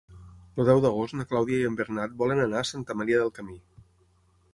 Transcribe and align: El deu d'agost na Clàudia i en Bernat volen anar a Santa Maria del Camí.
El 0.61 0.65
deu 0.69 0.79
d'agost 0.85 1.15
na 1.19 1.25
Clàudia 1.33 1.59
i 1.63 1.67
en 1.71 1.75
Bernat 1.81 2.15
volen 2.21 2.41
anar 2.47 2.63
a 2.63 2.67
Santa 2.71 2.97
Maria 3.03 3.21
del 3.25 3.31
Camí. 3.37 3.59